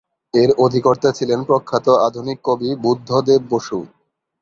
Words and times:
এর 0.33 0.49
অধিকর্তা 0.57 1.09
ছিলেন 1.11 1.39
প্রখ্যাত 1.43 1.87
আধুনিক 2.07 2.37
কবি 2.43 2.69
বুদ্ধদেব 2.83 3.41
বসু। 3.51 3.77